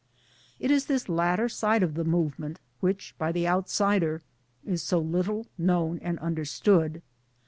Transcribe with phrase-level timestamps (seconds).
[0.59, 4.23] It is this latter side of the movement which by the outsider
[4.65, 7.03] is so little known and understood.